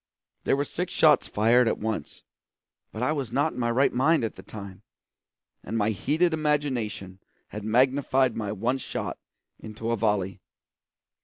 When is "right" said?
3.69-3.93